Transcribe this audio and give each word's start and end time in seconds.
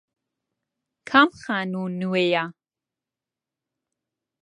کام 1.09 1.29
خانوو 1.41 1.83
نوێیە؟ 1.99 2.43